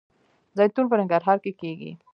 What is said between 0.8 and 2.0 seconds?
په ننګرهار کې کیږي